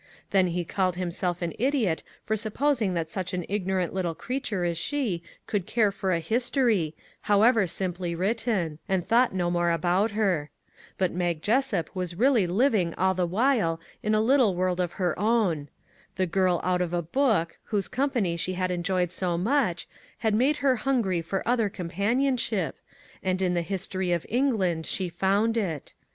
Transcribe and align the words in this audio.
Then 0.31 0.45
'39 0.45 0.47
MAG 0.47 0.49
AND 0.49 0.55
MARGARET 0.55 0.67
he 0.67 0.73
called 0.73 0.95
himself 0.95 1.41
an 1.43 1.53
idiot 1.59 2.03
for 2.23 2.35
supposing 2.35 2.93
that 2.95 3.11
such 3.11 3.35
an 3.35 3.45
ignorant 3.47 3.93
little 3.93 4.15
creature 4.15 4.65
as 4.65 4.75
she 4.79 5.21
could 5.45 5.67
care 5.67 5.91
for 5.91 6.11
a 6.11 6.19
history, 6.19 6.95
however 7.21 7.67
simply 7.67 8.15
written; 8.15 8.79
and 8.89 9.05
thought 9.07 9.35
no 9.35 9.51
more 9.51 9.69
about 9.69 10.09
her. 10.17 10.49
But 10.97 11.11
Mag 11.11 11.43
Jessup 11.43 11.95
was 11.95 12.15
really 12.15 12.47
living 12.47 12.95
all 12.95 13.13
the 13.13 13.27
while 13.27 13.79
in 14.01 14.15
a 14.15 14.21
little 14.21 14.55
world 14.55 14.79
of 14.79 14.93
her 14.93 15.13
own. 15.19 15.69
The" 16.15 16.25
girl 16.39 16.59
out 16.63 16.81
of 16.81 16.95
a 16.95 17.03
book," 17.03 17.59
whose 17.65 17.87
company 17.87 18.37
she 18.37 18.53
had 18.53 18.71
enjoyed 18.71 19.11
so 19.11 19.37
much, 19.37 19.87
had 20.17 20.33
made 20.33 20.57
her 20.65 20.77
hungry 20.77 21.21
for 21.21 21.47
other 21.47 21.69
companionship, 21.69 22.75
and 23.21 23.39
in 23.39 23.53
the 23.53 23.61
History 23.61 24.11
of 24.13 24.25
England 24.29 24.87
she 24.87 25.09
found 25.09 25.57
it. 25.57 25.93